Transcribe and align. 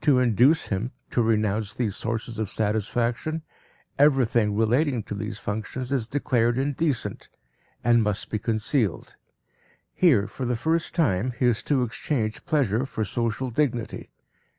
To 0.00 0.18
induce 0.18 0.68
him 0.68 0.92
to 1.10 1.20
renounce 1.20 1.74
these 1.74 1.94
sources 1.94 2.38
of 2.38 2.48
satisfaction, 2.48 3.42
everything 3.98 4.56
relating 4.56 5.02
to 5.02 5.14
these 5.14 5.38
functions 5.38 5.92
is 5.92 6.08
declared 6.08 6.56
indecent 6.56 7.28
and 7.84 8.02
must 8.02 8.30
be 8.30 8.38
concealed. 8.38 9.16
Here, 9.92 10.26
for 10.26 10.46
the 10.46 10.56
first 10.56 10.94
time, 10.94 11.34
he 11.38 11.44
is 11.44 11.62
to 11.64 11.82
exchange 11.82 12.46
pleasure 12.46 12.86
for 12.86 13.04
social 13.04 13.50
dignity. 13.50 14.08